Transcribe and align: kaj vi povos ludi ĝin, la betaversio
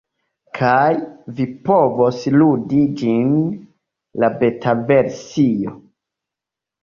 kaj 0.59 0.85
vi 1.39 1.45
povos 1.67 2.21
ludi 2.37 2.79
ĝin, 3.01 3.29
la 4.23 4.31
betaversio 4.41 5.77